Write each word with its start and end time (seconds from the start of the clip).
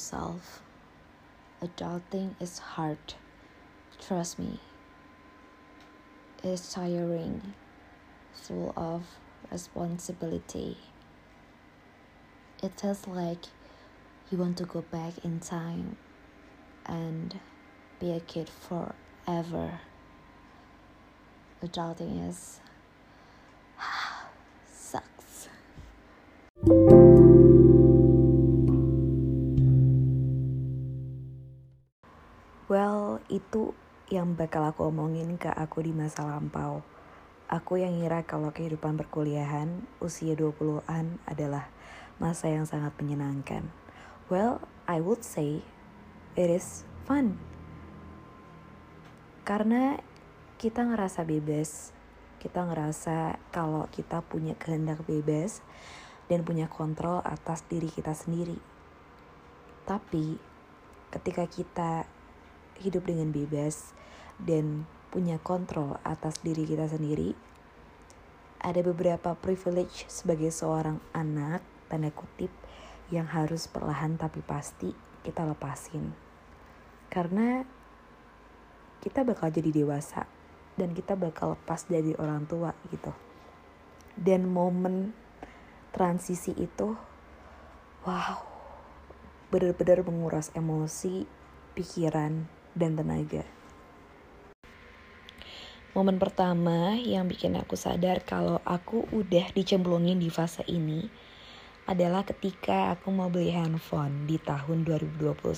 yourself. 0.00 0.62
Adulting 1.62 2.34
is 2.40 2.58
hard. 2.58 2.96
Trust 4.00 4.38
me. 4.38 4.58
It's 6.42 6.72
tiring, 6.72 7.52
full 8.32 8.72
of 8.78 9.02
responsibility. 9.52 10.78
It 12.62 12.80
feels 12.80 13.06
like 13.06 13.44
you 14.30 14.38
want 14.38 14.56
to 14.56 14.64
go 14.64 14.80
back 14.80 15.22
in 15.22 15.38
time 15.38 15.96
and 16.86 17.38
be 17.98 18.12
a 18.12 18.20
kid 18.20 18.48
forever. 18.48 19.80
Adulting 21.62 22.26
is 22.26 22.60
itu 33.40 33.72
yang 34.12 34.36
bakal 34.36 34.68
aku 34.68 34.92
omongin 34.92 35.40
ke 35.40 35.48
aku 35.48 35.80
di 35.80 35.96
masa 35.96 36.28
lampau. 36.28 36.84
Aku 37.48 37.80
yang 37.80 37.96
ngira 37.98 38.22
kalau 38.28 38.52
kehidupan 38.52 39.00
perkuliahan 39.00 39.82
usia 39.98 40.36
20-an 40.36 41.18
adalah 41.24 41.72
masa 42.20 42.52
yang 42.52 42.68
sangat 42.68 42.92
menyenangkan. 43.00 43.64
Well, 44.28 44.62
I 44.84 45.00
would 45.00 45.24
say 45.24 45.64
it 46.36 46.50
is 46.52 46.84
fun. 47.08 47.40
Karena 49.42 49.98
kita 50.60 50.86
ngerasa 50.86 51.26
bebas, 51.26 51.90
kita 52.38 52.68
ngerasa 52.68 53.40
kalau 53.50 53.88
kita 53.90 54.22
punya 54.22 54.54
kehendak 54.54 55.02
bebas 55.08 55.64
dan 56.30 56.46
punya 56.46 56.70
kontrol 56.70 57.18
atas 57.26 57.66
diri 57.66 57.90
kita 57.90 58.14
sendiri. 58.14 58.54
Tapi 59.88 60.38
ketika 61.10 61.50
kita 61.50 62.06
hidup 62.80 63.06
dengan 63.06 63.30
bebas 63.30 63.92
dan 64.40 64.88
punya 65.12 65.36
kontrol 65.42 66.00
atas 66.02 66.40
diri 66.40 66.64
kita 66.64 66.88
sendiri, 66.88 67.36
ada 68.60 68.80
beberapa 68.84 69.36
privilege 69.36 70.04
sebagai 70.08 70.52
seorang 70.52 71.00
anak, 71.16 71.64
tanda 71.88 72.12
kutip, 72.12 72.52
yang 73.10 73.26
harus 73.26 73.66
perlahan 73.66 74.14
tapi 74.16 74.40
pasti 74.44 74.94
kita 75.26 75.44
lepasin. 75.44 76.14
Karena 77.10 77.64
kita 79.02 79.26
bakal 79.26 79.50
jadi 79.50 79.72
dewasa 79.72 80.28
dan 80.78 80.92
kita 80.94 81.18
bakal 81.18 81.58
lepas 81.58 81.88
dari 81.90 82.14
orang 82.16 82.46
tua 82.46 82.70
gitu. 82.92 83.10
Dan 84.14 84.46
momen 84.46 85.16
transisi 85.90 86.54
itu, 86.54 86.94
wow, 88.06 88.36
benar-benar 89.50 90.06
menguras 90.06 90.54
emosi, 90.54 91.26
pikiran, 91.74 92.59
dan 92.74 92.98
tenaga. 92.98 93.42
Momen 95.90 96.22
pertama 96.22 96.94
yang 96.94 97.26
bikin 97.26 97.58
aku 97.58 97.74
sadar 97.74 98.22
kalau 98.22 98.62
aku 98.62 99.10
udah 99.10 99.50
dicemplungin 99.50 100.22
di 100.22 100.30
fase 100.30 100.62
ini 100.70 101.10
adalah 101.90 102.22
ketika 102.22 102.94
aku 102.94 103.10
mau 103.10 103.26
beli 103.26 103.50
handphone 103.50 104.30
di 104.30 104.38
tahun 104.38 104.86
2021. 104.86 105.50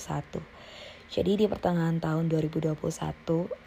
Jadi 1.13 1.37
di 1.37 1.45
pertengahan 1.45 2.01
tahun 2.01 2.25
2021, 2.25 2.73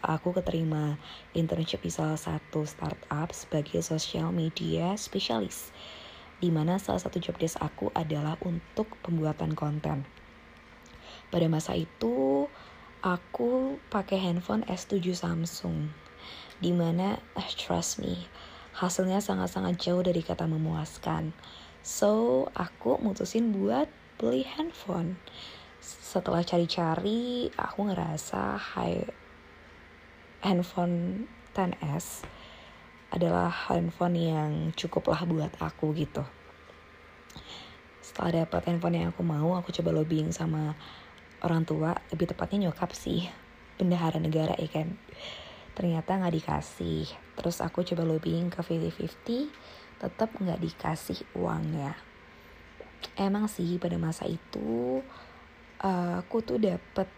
aku 0.03 0.29
keterima 0.35 0.99
internship 1.31 1.87
di 1.87 1.95
salah 1.95 2.19
satu 2.19 2.67
startup 2.67 3.31
sebagai 3.31 3.79
social 3.87 4.35
media 4.35 4.99
specialist. 4.99 5.71
Di 6.43 6.51
mana 6.51 6.83
salah 6.83 6.99
satu 6.99 7.23
job 7.23 7.39
desk 7.39 7.63
aku 7.63 7.95
adalah 7.95 8.35
untuk 8.43 8.91
pembuatan 9.07 9.55
konten. 9.55 10.03
Pada 11.31 11.47
masa 11.47 11.79
itu, 11.79 12.51
aku 13.07 13.79
pakai 13.87 14.19
handphone 14.19 14.67
S7 14.67 14.99
Samsung 15.15 15.95
di 16.59 16.75
mana 16.75 17.23
uh, 17.39 17.51
trust 17.55 18.03
me 18.03 18.27
hasilnya 18.75 19.23
sangat-sangat 19.23 19.79
jauh 19.79 20.03
dari 20.03 20.27
kata 20.27 20.51
memuaskan. 20.51 21.31
So 21.87 22.45
aku 22.51 22.99
mutusin 22.99 23.55
buat 23.55 23.87
beli 24.19 24.43
handphone. 24.43 25.23
Setelah 25.79 26.43
cari-cari 26.43 27.47
aku 27.55 27.87
ngerasa 27.87 28.59
high 28.59 29.07
handphone 30.43 31.31
10s 31.55 32.27
adalah 33.15 33.55
handphone 33.71 34.19
yang 34.19 34.53
cukuplah 34.75 35.23
buat 35.23 35.55
aku 35.63 35.95
gitu. 35.95 36.27
Setelah 38.03 38.45
dapat 38.45 38.67
handphone 38.67 38.99
yang 38.99 39.09
aku 39.15 39.23
mau 39.23 39.55
aku 39.55 39.71
coba 39.71 39.95
lobbying 39.95 40.35
sama 40.35 40.75
orang 41.45 41.69
tua 41.69 41.93
lebih 42.13 42.33
tepatnya 42.33 42.69
nyokap 42.69 42.97
sih 42.97 43.29
bendahara 43.77 44.17
negara 44.17 44.57
ya 44.57 44.69
kan. 44.71 44.97
Ternyata 45.77 46.17
nggak 46.17 46.35
dikasih. 46.41 47.05
Terus 47.37 47.61
aku 47.61 47.85
coba 47.85 48.09
lobbying 48.09 48.49
ke 48.49 48.65
50-50 48.65 50.01
tetap 50.01 50.33
nggak 50.37 50.61
dikasih 50.61 51.21
uangnya. 51.37 51.97
Emang 53.17 53.49
sih 53.49 53.77
pada 53.77 54.01
masa 54.01 54.25
itu 54.25 55.05
uh, 55.85 56.15
aku 56.21 56.41
tuh 56.41 56.57
dapet 56.57 57.09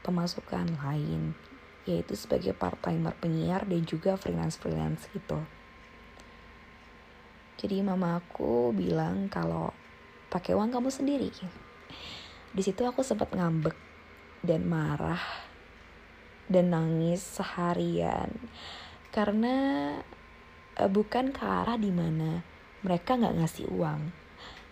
pemasukan 0.00 0.66
lain 0.80 1.34
yaitu 1.88 2.14
sebagai 2.14 2.54
part 2.54 2.78
timer 2.78 3.16
penyiar 3.18 3.66
dan 3.66 3.82
juga 3.82 4.14
freelance 4.14 4.60
freelance 4.60 5.10
gitu. 5.10 5.42
Jadi 7.60 7.82
mama 7.82 8.22
aku 8.22 8.72
bilang 8.72 9.28
kalau 9.28 9.74
pakai 10.30 10.54
uang 10.54 10.70
kamu 10.70 10.88
sendiri 10.88 11.28
di 12.50 12.62
situ 12.66 12.82
aku 12.82 13.06
sempat 13.06 13.30
ngambek 13.30 13.76
dan 14.42 14.66
marah 14.66 15.22
dan 16.50 16.74
nangis 16.74 17.22
seharian. 17.22 18.30
Karena 19.14 19.54
uh, 20.78 20.90
bukan 20.90 21.30
ke 21.30 21.42
arah 21.42 21.78
di 21.78 21.90
mana 21.94 22.42
mereka 22.80 23.14
nggak 23.18 23.36
ngasih 23.42 23.66
uang 23.70 24.02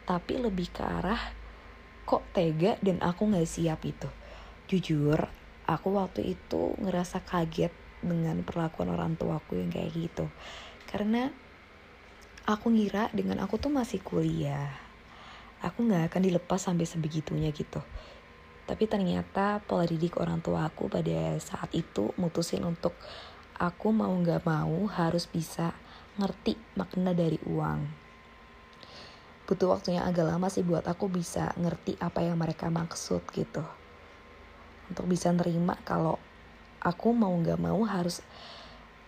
tapi 0.08 0.40
lebih 0.40 0.72
ke 0.72 0.80
arah 0.80 1.20
kok 2.08 2.24
tega 2.32 2.80
dan 2.80 3.04
aku 3.04 3.28
nggak 3.28 3.44
siap 3.44 3.84
itu 3.84 4.08
jujur 4.64 5.28
aku 5.68 5.88
waktu 5.92 6.32
itu 6.32 6.72
ngerasa 6.80 7.20
kaget 7.28 7.72
dengan 8.00 8.40
perlakuan 8.40 8.88
orang 8.88 9.20
tuaku 9.20 9.60
yang 9.60 9.68
kayak 9.68 9.92
gitu. 9.92 10.32
Karena 10.88 11.28
aku 12.48 12.72
ngira 12.72 13.12
dengan 13.12 13.44
aku 13.44 13.60
tuh 13.60 13.68
masih 13.68 14.00
kuliah 14.00 14.87
aku 15.62 15.86
nggak 15.86 16.12
akan 16.12 16.22
dilepas 16.22 16.60
sampai 16.62 16.86
sebegitunya 16.86 17.50
gitu. 17.50 17.82
Tapi 18.68 18.84
ternyata 18.84 19.64
pola 19.64 19.88
didik 19.88 20.20
orang 20.20 20.44
tua 20.44 20.68
aku 20.68 20.92
pada 20.92 21.40
saat 21.40 21.72
itu 21.72 22.12
mutusin 22.20 22.62
untuk 22.68 22.92
aku 23.56 23.90
mau 23.90 24.12
nggak 24.12 24.44
mau 24.44 24.84
harus 24.92 25.24
bisa 25.24 25.72
ngerti 26.20 26.54
makna 26.76 27.16
dari 27.16 27.40
uang. 27.48 27.80
Butuh 29.48 29.72
waktunya 29.72 30.04
agak 30.04 30.28
lama 30.28 30.52
sih 30.52 30.60
buat 30.60 30.84
aku 30.84 31.08
bisa 31.08 31.56
ngerti 31.56 31.96
apa 31.96 32.20
yang 32.20 32.36
mereka 32.36 32.68
maksud 32.68 33.24
gitu. 33.32 33.64
Untuk 34.92 35.08
bisa 35.08 35.32
nerima 35.32 35.80
kalau 35.88 36.20
aku 36.84 37.16
mau 37.16 37.32
nggak 37.32 37.56
mau 37.56 37.80
harus 37.88 38.20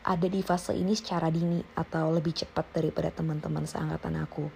ada 0.00 0.25
di 0.25 0.41
fase 0.41 0.72
ini 0.72 0.97
secara 0.97 1.28
dini 1.28 1.60
atau 1.77 2.09
lebih 2.09 2.33
cepat 2.33 2.72
daripada 2.72 3.12
teman-teman 3.12 3.69
seangkatan 3.69 4.16
aku 4.25 4.49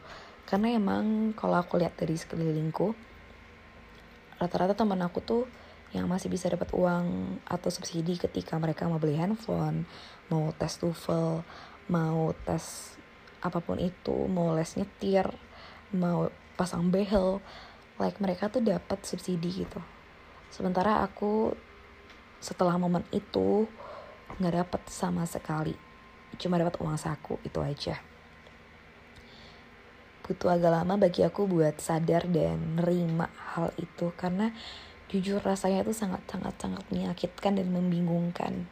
karena 0.45 0.77
emang 0.77 1.33
kalau 1.33 1.57
aku 1.57 1.81
lihat 1.81 1.97
dari 1.97 2.21
sekelilingku 2.21 2.93
rata-rata 4.37 4.77
teman 4.77 5.01
aku 5.01 5.25
tuh 5.25 5.45
yang 5.95 6.11
masih 6.11 6.27
bisa 6.27 6.51
dapat 6.51 6.69
uang 6.75 7.39
atau 7.47 7.71
subsidi 7.71 8.19
ketika 8.19 8.59
mereka 8.59 8.91
mau 8.91 8.99
beli 8.99 9.15
handphone, 9.15 9.87
mau 10.27 10.51
tes 10.59 10.75
TOEFL, 10.83 11.47
mau 11.87 12.35
tes 12.43 12.99
apa 13.39 13.63
pun 13.63 13.79
itu, 13.79 14.27
mau 14.27 14.59
les 14.59 14.75
nyetir, 14.75 15.31
mau 15.95 16.35
pasang 16.59 16.91
behel, 16.91 17.39
like 18.03 18.19
mereka 18.19 18.51
tuh 18.51 18.59
dapat 18.59 19.07
subsidi 19.07 19.63
gitu. 19.63 19.79
Sementara 20.51 21.07
aku 21.07 21.55
setelah 22.43 22.75
momen 22.75 23.07
itu 23.15 23.71
nggak 24.43 24.67
dapat 24.67 24.83
sama 24.91 25.23
sekali, 25.31 25.79
cuma 26.43 26.59
dapat 26.59 26.75
uang 26.83 26.99
saku 26.99 27.39
itu 27.47 27.63
aja 27.63 28.14
butuh 30.25 30.57
agak 30.57 30.73
lama 30.73 30.97
bagi 30.97 31.21
aku 31.21 31.45
buat 31.45 31.77
sadar 31.85 32.25
dan 32.33 32.81
nerima 32.81 33.29
hal 33.53 33.77
itu. 33.77 34.09
Karena 34.17 34.49
jujur 35.13 35.45
rasanya 35.45 35.85
itu 35.85 35.93
sangat 35.93 36.25
sangat 36.25 36.57
sangat 36.57 36.85
menyakitkan 36.89 37.61
dan 37.61 37.69
membingungkan. 37.69 38.65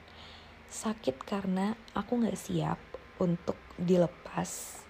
Sakit 0.73 1.21
karena 1.29 1.77
aku 1.93 2.25
nggak 2.25 2.41
siap 2.41 2.81
untuk 3.21 3.61
dilepas. 3.77 4.81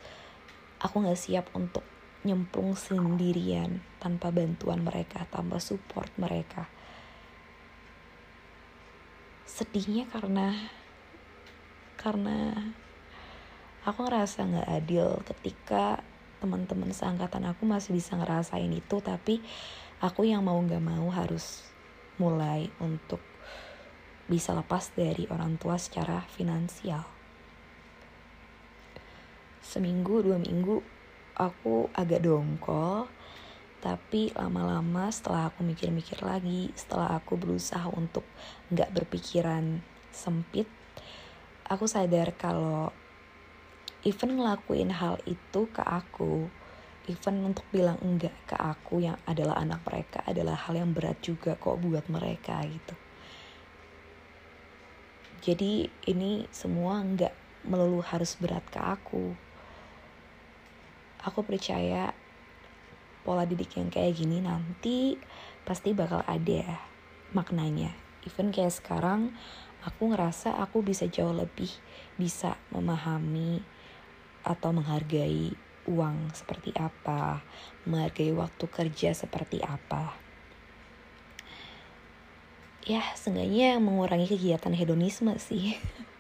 Aku 0.79 1.03
nggak 1.03 1.19
siap 1.19 1.51
untuk 1.59 1.83
nyemplung 2.23 2.79
sendirian 2.79 3.83
tanpa 3.99 4.31
bantuan 4.31 4.87
mereka 4.87 5.27
tanpa 5.27 5.59
support 5.59 6.15
mereka. 6.15 6.71
Sedihnya 9.43 10.07
karena 10.07 10.55
karena 11.99 12.55
aku 13.83 14.07
ngerasa 14.07 14.47
nggak 14.47 14.71
adil 14.71 15.19
ketika 15.27 16.03
teman-teman 16.43 16.91
seangkatan 16.91 17.47
aku 17.47 17.63
masih 17.63 17.95
bisa 17.95 18.19
ngerasain 18.19 18.75
itu 18.75 18.99
tapi 18.99 19.39
aku 20.03 20.27
yang 20.27 20.43
mau 20.43 20.59
gak 20.67 20.83
mau 20.83 21.07
harus 21.15 21.63
mulai 22.19 22.67
untuk 22.83 23.23
bisa 24.27 24.51
lepas 24.51 24.91
dari 24.99 25.31
orang 25.31 25.55
tua 25.55 25.79
secara 25.79 26.27
finansial. 26.27 27.07
Seminggu, 29.63 30.27
dua 30.27 30.43
minggu, 30.43 30.83
aku 31.39 31.87
agak 31.95 32.27
dongkol, 32.27 33.07
tapi 33.79 34.35
lama-lama 34.35 35.11
setelah 35.11 35.51
aku 35.51 35.63
mikir-mikir 35.63 36.23
lagi, 36.23 36.71
setelah 36.75 37.19
aku 37.19 37.39
berusaha 37.39 37.87
untuk 37.95 38.27
gak 38.75 38.91
berpikiran 38.91 39.83
sempit, 40.11 40.67
aku 41.67 41.87
sadar 41.87 42.35
kalau 42.35 42.91
even 44.03 44.39
ngelakuin 44.39 44.91
hal 44.91 45.19
itu 45.27 45.71
ke 45.71 45.83
aku, 45.83 46.51
even 47.07 47.43
untuk 47.47 47.67
bilang 47.71 47.99
enggak 48.03 48.35
ke 48.47 48.55
aku 48.59 49.03
yang 49.03 49.19
adalah 49.27 49.59
anak 49.59 49.83
mereka 49.87 50.23
adalah 50.27 50.59
hal 50.59 50.75
yang 50.75 50.91
berat 50.91 51.19
juga 51.23 51.55
kok 51.55 51.79
buat 51.79 52.07
mereka 52.11 52.63
gitu. 52.67 52.95
Jadi 55.43 55.91
ini 56.07 56.47
semua 56.55 57.03
enggak 57.03 57.35
melulu 57.67 58.03
harus 58.03 58.39
berat 58.39 58.63
ke 58.71 58.79
aku. 58.79 59.35
Aku 61.23 61.47
percaya 61.47 62.11
pola 63.23 63.47
didik 63.47 63.79
yang 63.79 63.87
kayak 63.91 64.19
gini 64.19 64.43
nanti 64.43 65.15
pasti 65.63 65.95
bakal 65.95 66.27
ada 66.27 66.83
maknanya. 67.31 67.95
Even 68.27 68.51
kayak 68.51 68.75
sekarang 68.75 69.35
aku 69.83 70.11
ngerasa 70.15 70.59
aku 70.59 70.83
bisa 70.83 71.07
jauh 71.11 71.35
lebih 71.35 71.71
bisa 72.19 72.59
memahami 72.71 73.63
atau 74.43 74.75
menghargai 74.75 75.55
uang 75.87 76.31
seperti 76.35 76.71
apa, 76.79 77.43
menghargai 77.87 78.31
waktu 78.35 78.65
kerja 78.71 79.11
seperti 79.15 79.59
apa. 79.63 80.15
Ya, 82.83 83.03
seenggaknya 83.15 83.79
mengurangi 83.79 84.27
kegiatan 84.27 84.75
hedonisme 84.75 85.39
sih. 85.39 85.79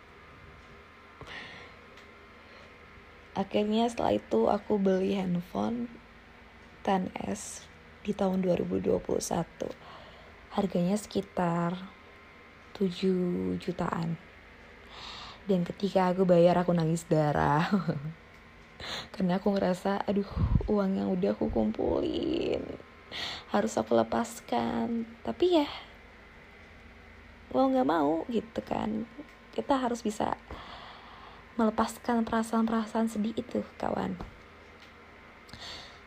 Akhirnya 3.42 3.90
setelah 3.90 4.14
itu 4.14 4.46
aku 4.46 4.78
beli 4.78 5.18
handphone 5.18 5.90
10S 6.86 7.66
di 8.06 8.14
tahun 8.14 8.46
2021. 8.46 9.02
Harganya 10.54 10.94
sekitar 10.94 11.74
7 12.78 13.58
jutaan. 13.58 14.31
Dan 15.46 15.66
ketika 15.66 16.10
aku 16.10 16.22
bayar 16.26 16.58
aku 16.60 16.70
nangis 16.74 17.06
darah. 17.08 17.66
karena 19.14 19.38
aku 19.38 19.54
ngerasa 19.54 20.02
aduh 20.06 20.26
uang 20.66 20.98
yang 20.98 21.08
udah 21.10 21.30
aku 21.34 21.46
kumpulin 21.50 22.62
harus 23.52 23.76
aku 23.76 23.94
lepaskan 23.94 25.04
tapi 25.22 25.62
ya 25.62 25.68
mau 27.52 27.68
nggak 27.68 27.88
mau 27.88 28.24
gitu 28.32 28.60
kan 28.64 29.04
kita 29.52 29.76
harus 29.76 30.00
bisa 30.00 30.34
melepaskan 31.60 32.24
perasaan-perasaan 32.24 33.12
sedih 33.12 33.36
itu 33.36 33.60
kawan 33.76 34.16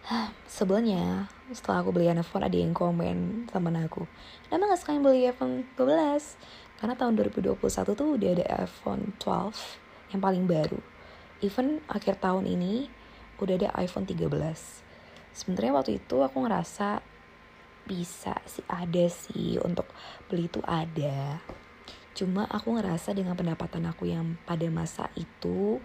sebelumnya 0.49 1.29
setelah 1.53 1.85
aku 1.85 1.93
beli 1.93 2.09
iPhone 2.09 2.41
ada 2.41 2.57
yang 2.57 2.73
komen 2.73 3.45
sama 3.53 3.69
aku 3.77 4.09
kenapa 4.49 4.73
gak 4.73 4.79
sekalian 4.81 5.01
beli 5.05 5.29
iPhone 5.29 5.61
12 5.77 6.81
karena 6.81 6.93
tahun 6.97 7.13
2021 7.21 7.61
tuh 7.93 8.09
udah 8.17 8.29
ada 8.33 8.45
iPhone 8.65 9.15
12 9.21 10.13
yang 10.13 10.21
paling 10.21 10.45
baru. 10.45 10.79
Even 11.43 11.83
akhir 11.87 12.19
tahun 12.19 12.47
ini 12.47 12.91
udah 13.39 13.55
ada 13.59 13.69
iPhone 13.79 14.07
13 14.07 14.31
sebenarnya 15.35 15.75
waktu 15.75 15.91
itu 15.99 16.23
aku 16.23 16.47
ngerasa 16.47 17.03
bisa 17.85 18.39
sih 18.47 18.65
ada 18.65 19.05
sih 19.11 19.59
untuk 19.61 19.85
beli 20.31 20.47
itu 20.47 20.63
ada. 20.63 21.43
Cuma 22.15 22.47
aku 22.47 22.79
ngerasa 22.79 23.11
dengan 23.11 23.35
pendapatan 23.35 23.85
aku 23.85 24.07
yang 24.07 24.39
pada 24.47 24.65
masa 24.71 25.11
itu 25.19 25.77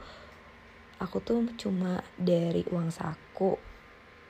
aku 1.03 1.17
tuh 1.21 1.51
cuma 1.59 2.01
dari 2.15 2.63
uang 2.71 2.89
saku 2.95 3.69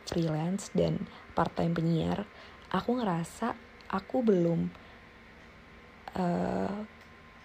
freelance 0.08 0.72
dan 0.72 1.06
part 1.36 1.52
time 1.54 1.72
penyiar 1.72 2.26
aku 2.70 3.02
ngerasa 3.02 3.58
aku 3.90 4.22
belum 4.22 4.70
uh, 6.14 6.78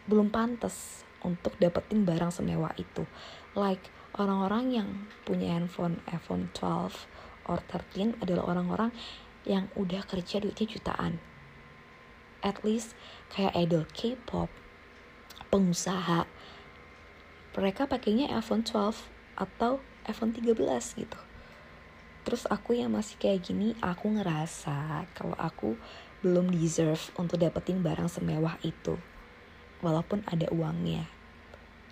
belum 0.05 0.29
pantas 0.29 1.01
untuk 1.25 1.57
dapetin 1.57 2.05
barang 2.05 2.29
semewah 2.29 2.77
itu. 2.77 3.09
Like 3.57 3.89
orang-orang 4.21 4.65
yang 4.69 4.89
punya 5.25 5.57
handphone 5.57 5.97
iPhone 6.13 6.53
12 6.53 7.49
or 7.49 7.57
13 7.65 8.21
adalah 8.21 8.53
orang-orang 8.53 8.93
yang 9.49 9.65
udah 9.73 10.05
kerja 10.05 10.37
duitnya 10.37 10.69
jutaan. 10.69 11.17
At 12.45 12.61
least 12.61 12.93
kayak 13.33 13.57
idol 13.57 13.89
K-pop 13.89 14.53
pengusaha 15.49 16.29
mereka 17.57 17.89
pakainya 17.89 18.29
iPhone 18.37 18.61
12 18.61 19.09
atau 19.39 19.81
iPhone 20.05 20.35
13 20.35 20.53
gitu 21.01 21.19
terus 22.25 22.49
aku 22.49 22.73
yang 22.73 22.89
masih 22.89 23.21
kayak 23.21 23.45
gini 23.45 23.77
aku 23.85 24.09
ngerasa 24.17 25.05
kalau 25.13 25.37
aku 25.37 25.77
belum 26.25 26.49
deserve 26.49 27.13
untuk 27.21 27.37
dapetin 27.37 27.85
barang 27.85 28.09
semewah 28.09 28.57
itu. 28.65 28.97
Walaupun 29.85 30.25
ada 30.25 30.49
uangnya. 30.49 31.05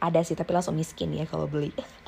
Ada 0.02 0.26
sih 0.26 0.34
tapi 0.34 0.58
langsung 0.58 0.74
miskin 0.74 1.14
ya 1.14 1.30
kalau 1.30 1.46
beli. 1.46 1.70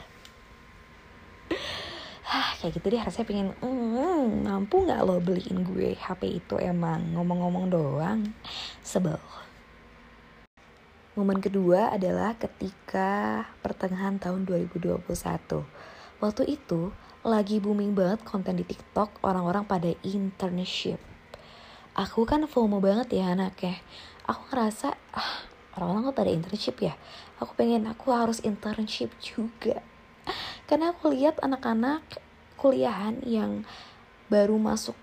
Kayak 2.66 2.82
gitu 2.82 2.88
deh 2.98 3.04
rasanya 3.06 3.28
pengen 3.30 3.50
mm, 3.62 4.50
mampu 4.50 4.82
nggak 4.82 5.06
lo 5.06 5.22
beliin 5.22 5.62
gue 5.62 5.94
HP 5.94 6.42
itu 6.42 6.58
emang? 6.58 7.14
Ngomong-ngomong 7.14 7.70
doang. 7.70 8.26
Sebel. 8.82 9.22
Momen 11.14 11.40
kedua 11.40 11.94
adalah 11.94 12.34
ketika 12.36 13.46
pertengahan 13.62 14.18
tahun 14.18 14.50
2021 14.50 15.06
waktu 16.20 16.44
itu 16.58 16.90
lagi 17.26 17.58
booming 17.58 17.98
banget 17.98 18.22
konten 18.22 18.54
di 18.54 18.62
TikTok 18.62 19.26
orang-orang 19.26 19.66
pada 19.66 19.90
internship. 20.06 21.02
Aku 21.98 22.22
kan 22.22 22.46
FOMO 22.46 22.78
banget 22.78 23.18
ya 23.18 23.34
anaknya 23.34 23.82
aku 24.30 24.54
ngerasa 24.54 24.94
ah 25.10 25.34
orang-orang 25.74 26.14
pada 26.14 26.30
internship 26.30 26.78
ya? 26.86 26.94
Aku 27.42 27.58
pengen 27.58 27.90
aku 27.90 28.14
harus 28.14 28.46
internship 28.46 29.10
juga. 29.18 29.82
Karena 30.70 30.94
aku 30.94 31.10
lihat 31.10 31.42
anak-anak 31.42 32.06
kuliahan 32.62 33.26
yang 33.26 33.66
baru 34.30 34.62
masuk 34.62 34.94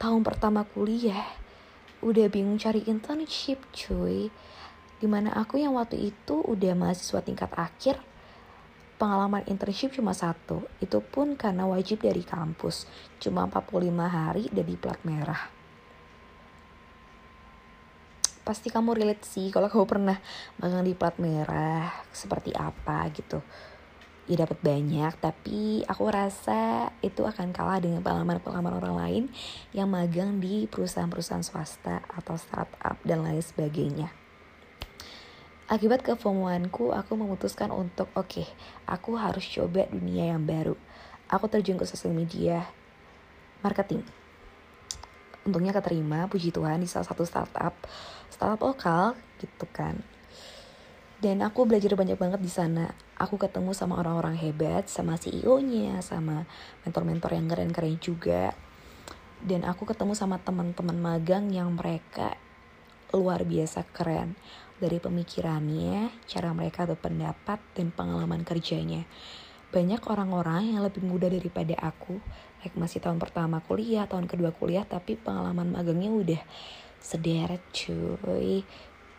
tahun 0.00 0.24
pertama 0.24 0.64
kuliah 0.64 1.28
udah 2.00 2.24
bingung 2.32 2.56
cari 2.56 2.88
internship 2.88 3.60
cuy. 3.76 4.32
Di 4.96 5.04
mana 5.04 5.36
aku 5.36 5.60
yang 5.60 5.76
waktu 5.76 6.08
itu 6.08 6.40
udah 6.40 6.72
mahasiswa 6.72 7.20
tingkat 7.20 7.52
akhir 7.52 8.00
pengalaman 8.96 9.44
internship 9.48 9.92
cuma 9.92 10.16
satu. 10.16 10.64
Itu 10.80 11.04
pun 11.04 11.36
karena 11.36 11.68
wajib 11.68 12.02
dari 12.04 12.24
kampus. 12.24 12.88
Cuma 13.20 13.48
45 13.48 13.92
hari 14.08 14.44
dari 14.52 14.74
plat 14.76 15.00
merah. 15.04 15.52
Pasti 18.46 18.70
kamu 18.70 18.94
relate 18.94 19.26
sih 19.26 19.50
kalau 19.50 19.66
kamu 19.66 19.86
pernah 19.86 20.18
magang 20.62 20.86
di 20.86 20.94
plat 20.94 21.16
merah 21.18 21.90
seperti 22.14 22.54
apa 22.54 23.06
gitu. 23.12 23.42
Ya 24.26 24.42
dapat 24.42 24.58
banyak 24.58 25.22
tapi 25.22 25.86
aku 25.86 26.04
rasa 26.10 26.90
itu 26.98 27.22
akan 27.22 27.54
kalah 27.54 27.78
dengan 27.78 28.02
pengalaman-pengalaman 28.02 28.74
orang 28.82 28.94
lain 28.98 29.24
yang 29.70 29.86
magang 29.86 30.42
di 30.42 30.66
perusahaan-perusahaan 30.66 31.46
swasta 31.46 32.02
atau 32.10 32.34
startup 32.34 32.98
dan 33.06 33.22
lain 33.22 33.38
sebagainya 33.38 34.25
Akibat 35.66 35.98
kefomoanku, 36.06 36.94
aku 36.94 37.18
memutuskan 37.18 37.74
untuk 37.74 38.06
oke, 38.14 38.38
okay, 38.38 38.46
aku 38.86 39.18
harus 39.18 39.42
coba 39.50 39.90
dunia 39.90 40.30
yang 40.30 40.46
baru. 40.46 40.78
Aku 41.26 41.50
terjun 41.50 41.74
ke 41.74 41.82
sosial 41.82 42.14
media 42.14 42.62
marketing. 43.66 44.06
Untungnya 45.42 45.74
keterima 45.74 46.30
puji 46.30 46.54
Tuhan 46.54 46.78
di 46.78 46.86
salah 46.86 47.10
satu 47.10 47.26
startup 47.26 47.74
startup 48.30 48.62
lokal 48.62 49.18
gitu 49.42 49.66
kan. 49.74 50.06
Dan 51.18 51.42
aku 51.42 51.66
belajar 51.66 51.98
banyak 51.98 52.14
banget 52.14 52.38
di 52.38 52.52
sana. 52.52 52.94
Aku 53.18 53.34
ketemu 53.34 53.74
sama 53.74 53.98
orang-orang 53.98 54.38
hebat 54.38 54.86
sama 54.86 55.18
CEO-nya 55.18 55.98
sama 55.98 56.46
mentor-mentor 56.86 57.34
yang 57.34 57.50
keren-keren 57.50 57.98
juga. 57.98 58.54
Dan 59.42 59.66
aku 59.66 59.82
ketemu 59.82 60.14
sama 60.14 60.38
teman-teman 60.38 60.94
magang 60.94 61.50
yang 61.50 61.74
mereka 61.74 62.38
luar 63.10 63.42
biasa 63.42 63.82
keren 63.90 64.38
dari 64.76 65.00
pemikirannya, 65.00 66.12
cara 66.28 66.52
mereka 66.52 66.84
berpendapat 66.84 67.58
dan 67.72 67.92
pengalaman 67.92 68.44
kerjanya. 68.44 69.08
Banyak 69.72 70.04
orang-orang 70.08 70.76
yang 70.76 70.80
lebih 70.84 71.02
muda 71.02 71.26
daripada 71.26 71.74
aku 71.80 72.20
like 72.66 72.74
masih 72.74 72.98
tahun 72.98 73.22
pertama 73.22 73.62
kuliah 73.62 74.10
tahun 74.10 74.26
kedua 74.26 74.50
kuliah 74.50 74.82
tapi 74.82 75.14
pengalaman 75.14 75.70
magangnya 75.70 76.10
udah 76.10 76.42
sederet 76.98 77.62
cuy. 77.70 78.66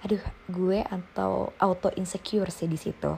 Aduh 0.04 0.24
gue 0.52 0.80
atau 0.84 1.56
auto 1.56 1.90
insecure 1.96 2.52
sih 2.52 2.68
di 2.68 2.76
situ. 2.76 3.16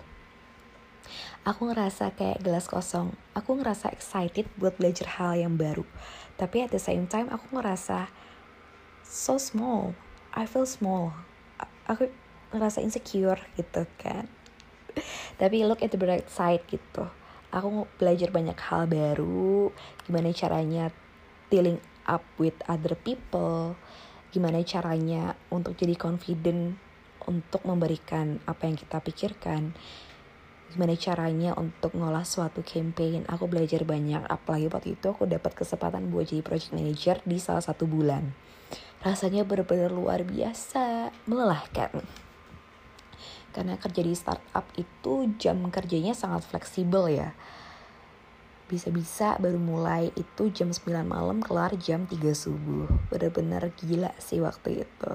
Aku 1.41 1.65
ngerasa 1.65 2.13
kayak 2.13 2.45
gelas 2.45 2.69
kosong. 2.69 3.17
Aku 3.33 3.57
ngerasa 3.57 3.89
excited 3.89 4.45
buat 4.61 4.77
belajar 4.77 5.17
hal 5.17 5.39
yang 5.41 5.57
baru. 5.57 5.81
Tapi 6.37 6.69
at 6.69 6.69
the 6.69 6.77
same 6.77 7.09
time 7.09 7.25
aku 7.33 7.57
ngerasa 7.57 8.13
so 9.01 9.41
small. 9.41 9.97
I 10.37 10.45
feel 10.45 10.69
small. 10.69 11.17
Aku 11.89 12.13
ngerasa 12.49 12.81
insecure 12.81 13.41
gitu 13.57 13.85
kan. 14.01 14.25
Tapi 15.37 15.63
look 15.63 15.85
at 15.85 15.93
the 15.93 15.99
bright 15.99 16.27
side 16.27 16.65
gitu. 16.67 17.07
Aku 17.49 17.89
belajar 17.97 18.29
banyak 18.29 18.57
hal 18.57 18.85
baru. 18.85 19.73
Gimana 20.05 20.29
caranya 20.33 20.93
dealing 21.49 21.81
up 22.05 22.21
with 22.37 22.57
other 22.69 22.93
people. 22.93 23.73
Gimana 24.29 24.61
caranya 24.61 25.33
untuk 25.49 25.73
jadi 25.73 25.97
confident 25.97 26.77
untuk 27.25 27.65
memberikan 27.65 28.37
apa 28.45 28.69
yang 28.69 28.77
kita 28.77 29.01
pikirkan. 29.01 29.73
Gimana 30.69 30.93
caranya 30.93 31.57
untuk 31.57 31.97
ngolah 31.97 32.21
suatu 32.21 32.61
campaign. 32.61 33.25
Aku 33.25 33.49
belajar 33.49 33.81
banyak. 33.81 34.21
Apalagi 34.29 34.69
waktu 34.69 34.89
itu 34.93 35.09
aku 35.09 35.25
dapat 35.25 35.57
kesempatan 35.57 36.13
buat 36.13 36.29
jadi 36.29 36.45
project 36.45 36.77
manager 36.77 37.17
di 37.25 37.41
salah 37.41 37.65
satu 37.65 37.89
bulan. 37.89 38.29
Rasanya 39.01 39.41
benar-benar 39.41 39.89
luar 39.89 40.21
biasa. 40.21 41.09
Melelahkan 41.25 42.28
karena 43.59 43.75
kerja 43.75 43.99
di 43.99 44.15
startup 44.15 44.63
itu 44.79 45.35
jam 45.35 45.67
kerjanya 45.67 46.15
sangat 46.15 46.47
fleksibel 46.47 47.11
ya. 47.11 47.35
Bisa-bisa 48.71 49.35
baru 49.35 49.59
mulai 49.59 50.15
itu 50.15 50.47
jam 50.55 50.71
9 50.71 50.87
malam 51.03 51.43
kelar 51.43 51.75
jam 51.75 52.07
3 52.07 52.15
subuh. 52.31 52.87
Bener-bener 53.11 53.67
gila 53.75 54.15
sih 54.15 54.39
waktu 54.39 54.87
itu. 54.87 55.11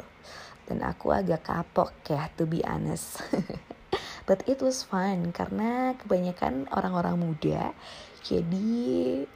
Dan 0.68 0.84
aku 0.84 1.16
agak 1.16 1.48
kapok 1.48 1.96
ya 2.04 2.28
to 2.36 2.44
be 2.44 2.60
honest. 2.68 3.24
But 4.28 4.44
it 4.44 4.60
was 4.60 4.84
fun 4.84 5.32
karena 5.32 5.96
kebanyakan 5.96 6.68
orang-orang 6.68 7.16
muda 7.16 7.72
jadi 8.20 8.68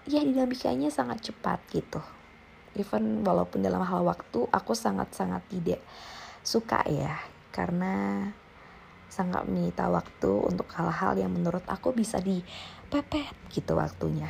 ya 0.04 0.20
dinamikanya 0.20 0.92
sangat 0.92 1.32
cepat 1.32 1.64
gitu. 1.72 2.04
Even 2.76 3.24
walaupun 3.24 3.64
dalam 3.64 3.80
hal 3.88 4.04
waktu 4.04 4.44
aku 4.52 4.76
sangat-sangat 4.76 5.48
tidak 5.48 5.80
suka 6.44 6.84
ya. 6.84 7.16
Karena 7.48 8.28
sangat 9.08 9.48
menyita 9.48 9.88
waktu 9.88 10.30
untuk 10.30 10.68
hal-hal 10.76 11.16
yang 11.16 11.32
menurut 11.32 11.64
aku 11.66 11.96
bisa 11.96 12.20
di 12.20 12.44
pepet 12.92 13.32
gitu 13.50 13.74
waktunya. 13.74 14.28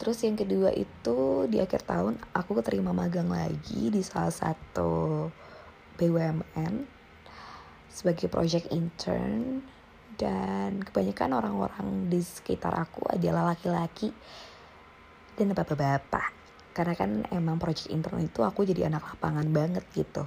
Terus 0.00 0.20
yang 0.26 0.36
kedua 0.36 0.74
itu 0.74 1.46
di 1.48 1.62
akhir 1.62 1.86
tahun 1.86 2.18
aku 2.34 2.60
keterima 2.60 2.90
magang 2.90 3.30
lagi 3.30 3.88
di 3.88 4.02
salah 4.02 4.34
satu 4.34 5.30
BUMN 6.00 6.84
sebagai 7.88 8.26
project 8.26 8.68
intern. 8.74 9.62
Dan 10.14 10.78
kebanyakan 10.78 11.34
orang-orang 11.34 12.06
di 12.06 12.22
sekitar 12.22 12.70
aku 12.70 13.02
adalah 13.10 13.50
laki-laki 13.50 14.14
dan 15.34 15.50
bapak-bapak. 15.50 16.30
Karena 16.70 16.94
kan 16.94 17.26
emang 17.34 17.58
project 17.58 17.90
intern 17.90 18.22
itu 18.22 18.46
aku 18.46 18.62
jadi 18.62 18.86
anak 18.86 19.14
lapangan 19.14 19.46
banget 19.50 19.82
gitu 19.90 20.22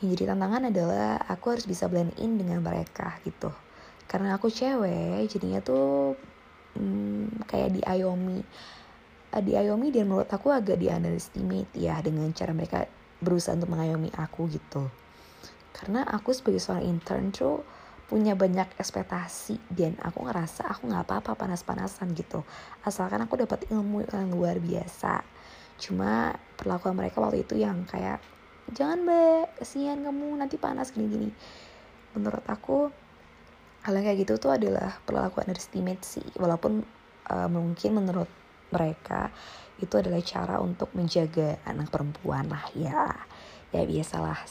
yang 0.00 0.08
jadi 0.12 0.36
tantangan 0.36 0.68
adalah 0.68 1.16
aku 1.24 1.56
harus 1.56 1.64
bisa 1.64 1.88
blend 1.88 2.12
in 2.20 2.36
dengan 2.36 2.60
mereka 2.60 3.16
gitu. 3.24 3.48
Karena 4.06 4.36
aku 4.36 4.52
cewek 4.52 5.24
jadinya 5.26 5.58
tuh 5.64 6.14
hmm, 6.76 7.48
kayak 7.48 7.70
di 7.74 7.80
Ayomi 7.82 8.38
eh, 9.32 9.42
di 9.42 9.52
Ayomi 9.56 9.88
dan 9.90 10.06
menurut 10.06 10.28
aku 10.30 10.52
agak 10.52 10.78
di 10.78 10.92
underestimate 10.92 11.72
ya 11.74 11.98
dengan 12.04 12.28
cara 12.36 12.52
mereka 12.52 12.86
berusaha 13.20 13.56
untuk 13.56 13.72
mengayomi 13.72 14.12
aku 14.14 14.46
gitu. 14.52 14.86
Karena 15.72 16.04
aku 16.04 16.32
sebagai 16.32 16.60
seorang 16.60 16.84
intern 16.88 17.32
tuh 17.32 17.64
punya 18.06 18.38
banyak 18.38 18.78
ekspektasi 18.78 19.58
dan 19.74 19.98
aku 19.98 20.22
ngerasa 20.30 20.70
aku 20.70 20.86
nggak 20.86 21.04
apa-apa 21.10 21.34
panas-panasan 21.34 22.14
gitu. 22.14 22.46
Asalkan 22.86 23.18
aku 23.24 23.34
dapat 23.42 23.66
ilmu 23.72 24.06
yang 24.06 24.30
luar 24.30 24.62
biasa. 24.62 25.26
Cuma 25.76 26.32
perlakuan 26.54 26.94
mereka 26.94 27.18
waktu 27.18 27.42
itu 27.42 27.58
yang 27.58 27.82
kayak 27.84 28.22
jangan 28.72 29.02
be 29.02 29.45
kesian 29.56 30.04
kamu 30.04 30.36
nanti 30.36 30.60
panas 30.60 30.92
gini-gini 30.92 31.32
menurut 32.16 32.44
aku 32.48 32.88
hal 33.86 33.92
yang 33.94 34.04
kayak 34.08 34.18
gitu 34.26 34.34
tuh 34.40 34.50
adalah 34.56 34.98
perlakuan 35.06 35.46
underestimate 35.46 36.02
sih. 36.02 36.26
Walaupun 36.34 36.82
uh, 37.30 37.46
mungkin 37.46 38.02
menurut 38.02 38.26
mereka 38.74 39.30
itu 39.78 39.94
adalah 39.94 40.18
cara 40.26 40.58
untuk 40.58 40.90
menjaga 40.96 41.62
anak 41.62 41.92
perempuan 41.94 42.50
lah 42.50 42.66
ya. 42.74 43.14
Ya 43.70 43.86
biasalah 43.86 44.42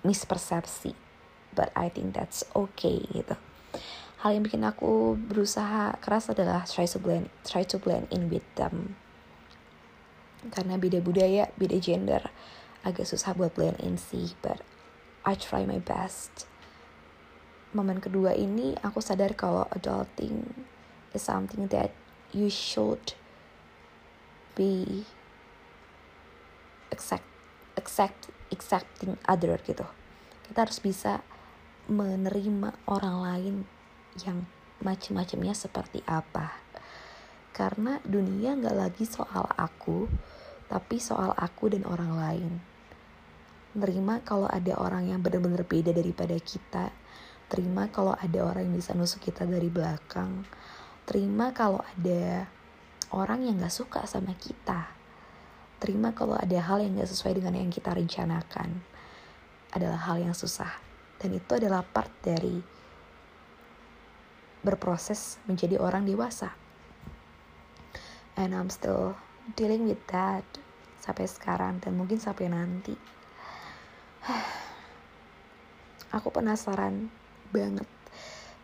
mispersepsi. 0.00 0.96
But 1.52 1.74
I 1.76 1.92
think 1.92 2.16
that's 2.16 2.46
okay 2.56 3.04
gitu. 3.12 3.36
Hal 4.24 4.32
yang 4.32 4.48
bikin 4.48 4.64
aku 4.64 5.18
berusaha 5.18 5.98
keras 6.00 6.32
adalah 6.32 6.64
try 6.64 6.88
to 6.88 6.98
blend 7.02 7.28
try 7.44 7.68
to 7.68 7.76
blend 7.76 8.08
in 8.08 8.32
with 8.32 8.46
them. 8.56 8.96
Karena 10.48 10.80
beda 10.80 11.04
budaya 11.04 11.52
beda 11.60 11.76
gender 11.82 12.24
agak 12.86 13.06
susah 13.06 13.34
buat 13.34 13.54
blend 13.54 13.78
in 13.82 13.98
sih 13.98 14.34
but 14.42 14.62
I 15.26 15.34
try 15.34 15.66
my 15.68 15.82
best. 15.82 16.48
Momen 17.76 18.00
kedua 18.00 18.32
ini 18.32 18.72
aku 18.80 19.02
sadar 19.02 19.36
kalau 19.36 19.68
adulting 19.74 20.66
is 21.12 21.20
something 21.20 21.68
that 21.68 21.92
you 22.32 22.48
should 22.48 23.12
be 24.56 25.04
accept 26.88 27.28
accept 27.76 28.32
accepting 28.48 29.20
other 29.28 29.60
gitu. 29.62 29.84
Kita 30.48 30.64
harus 30.64 30.80
bisa 30.80 31.20
menerima 31.88 32.72
orang 32.88 33.16
lain 33.20 33.56
yang 34.24 34.48
macam-macamnya 34.80 35.52
seperti 35.52 36.00
apa. 36.08 36.56
Karena 37.52 37.98
dunia 38.06 38.54
nggak 38.54 38.76
lagi 38.76 39.04
soal 39.04 39.44
aku 39.58 40.08
tapi 40.68 41.00
soal 41.00 41.32
aku 41.32 41.72
dan 41.72 41.88
orang 41.88 42.12
lain. 42.12 42.52
Nerima 43.76 44.20
kalau 44.20 44.48
ada 44.48 44.76
orang 44.76 45.08
yang 45.08 45.20
benar-benar 45.24 45.64
beda 45.64 45.92
daripada 45.92 46.36
kita. 46.36 46.92
Terima 47.48 47.88
kalau 47.88 48.12
ada 48.12 48.44
orang 48.44 48.68
yang 48.68 48.76
bisa 48.76 48.92
nusuk 48.92 49.24
kita 49.24 49.48
dari 49.48 49.72
belakang. 49.72 50.44
Terima 51.08 51.56
kalau 51.56 51.80
ada 51.80 52.44
orang 53.16 53.48
yang 53.48 53.56
gak 53.56 53.72
suka 53.72 54.04
sama 54.04 54.36
kita. 54.36 54.92
Terima 55.80 56.12
kalau 56.12 56.36
ada 56.36 56.60
hal 56.60 56.84
yang 56.84 57.00
gak 57.00 57.08
sesuai 57.08 57.40
dengan 57.40 57.56
yang 57.56 57.72
kita 57.72 57.96
rencanakan 57.96 58.84
adalah 59.72 60.00
hal 60.12 60.20
yang 60.20 60.36
susah. 60.36 60.68
Dan 61.16 61.36
itu 61.36 61.56
adalah 61.56 61.80
part 61.84 62.12
dari 62.20 62.60
berproses 64.60 65.40
menjadi 65.48 65.80
orang 65.80 66.04
dewasa. 66.04 66.52
And 68.36 68.52
I'm 68.52 68.68
still 68.68 69.16
dealing 69.54 69.88
with 69.88 70.02
that 70.10 70.44
sampai 71.00 71.24
sekarang 71.24 71.80
dan 71.80 71.96
mungkin 71.96 72.20
sampai 72.20 72.50
nanti. 72.52 72.96
Aku 76.16 76.32
penasaran 76.32 77.12
banget 77.52 77.88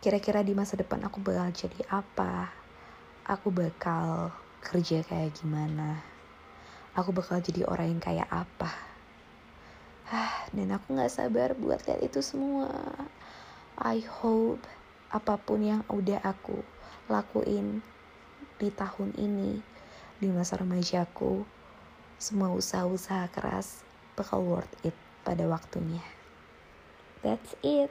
kira-kira 0.04 0.44
di 0.44 0.52
masa 0.52 0.76
depan 0.76 1.00
aku 1.08 1.16
bakal 1.24 1.48
jadi 1.48 1.80
apa? 1.88 2.52
Aku 3.24 3.48
bakal 3.48 4.36
kerja 4.60 5.00
kayak 5.00 5.32
gimana? 5.32 5.96
Aku 6.92 7.08
bakal 7.08 7.40
jadi 7.40 7.64
orang 7.64 7.96
yang 7.96 8.02
kayak 8.04 8.28
apa? 8.28 8.68
Dan 10.52 10.76
aku 10.76 10.92
gak 10.92 11.08
sabar 11.08 11.56
buat 11.56 11.88
lihat 11.88 12.04
itu 12.04 12.20
semua. 12.20 12.68
I 13.80 14.04
hope 14.04 14.60
apa 15.08 15.40
pun 15.40 15.64
yang 15.64 15.80
udah 15.88 16.20
aku 16.20 16.60
lakuin 17.08 17.80
di 18.60 18.68
tahun 18.68 19.16
ini 19.16 19.64
di 20.22 20.30
masa 20.30 20.60
remajaku 20.60 21.46
semua 22.18 22.52
usaha-usaha 22.54 23.30
keras 23.34 23.82
bakal 24.14 24.42
worth 24.42 24.70
it 24.86 24.94
pada 25.26 25.46
waktunya 25.48 26.02
that's 27.24 27.56
it 27.64 27.90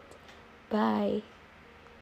Bye. 0.74 1.33